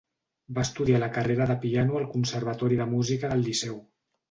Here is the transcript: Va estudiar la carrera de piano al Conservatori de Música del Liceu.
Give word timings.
Va 0.57 0.63
estudiar 0.67 1.01
la 1.03 1.09
carrera 1.17 1.47
de 1.51 1.57
piano 1.67 2.01
al 2.01 2.09
Conservatori 2.15 2.83
de 2.83 2.91
Música 2.97 3.33
del 3.37 3.49
Liceu. 3.53 3.81